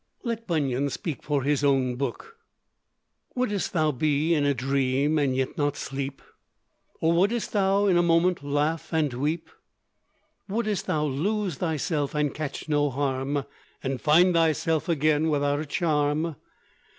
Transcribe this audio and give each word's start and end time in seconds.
Let 0.23 0.47
Bunyan 0.47 0.89
speak 0.89 1.21
for 1.21 1.43
his 1.43 1.63
own 1.63 1.95
book: 1.95 2.35
"Wouldst 3.35 3.71
thou 3.71 3.91
be 3.91 4.33
in 4.33 4.47
a 4.47 4.53
dream, 4.55 5.19
and 5.19 5.35
yet 5.35 5.59
not 5.59 5.77
sleep? 5.77 6.23
Or 6.99 7.13
wouldst 7.13 7.51
thou 7.53 7.85
in 7.85 7.97
a 7.97 8.01
moment 8.01 8.43
laugh 8.43 8.91
and 8.91 9.13
weep? 9.13 9.47
Wouldst 10.49 10.87
thou 10.87 11.05
lose 11.05 11.57
thyself 11.57 12.15
and 12.15 12.33
catch 12.33 12.67
no 12.67 12.89
harm, 12.89 13.45
And 13.83 14.01
find 14.01 14.33
thyself 14.33 14.89
again, 14.89 15.29
without 15.29 15.59
a 15.59 15.67
charm? 15.67 16.35